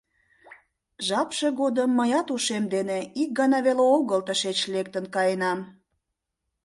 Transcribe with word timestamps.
—Жапше 1.07 1.47
годым 1.59 1.89
мыят 1.99 2.27
ушем 2.35 2.63
дене 2.73 2.99
ик 3.21 3.29
гана 3.39 3.57
веле 3.65 3.83
огыл 3.97 4.19
тышеч 4.27 4.59
лектын 4.73 5.05
каенам. 5.15 5.59